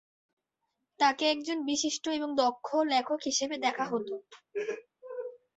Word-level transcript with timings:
তাকে 0.99 1.23
একজন 1.29 1.57
বিশিষ্ট 1.65 2.05
এবং 2.09 2.29
দক্ষ 2.35 2.67
লেখক 2.91 3.19
হিসাবে 3.25 3.55
দেখা 3.65 3.85
হত। 3.85 4.09